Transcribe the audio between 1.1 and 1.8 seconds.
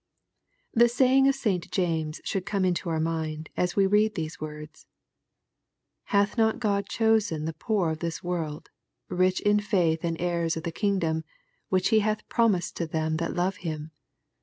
of St.